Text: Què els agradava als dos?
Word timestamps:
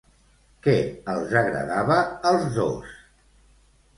Què 0.67 0.71
els 1.15 1.35
agradava 1.41 1.99
als 2.31 2.47
dos? 2.57 2.91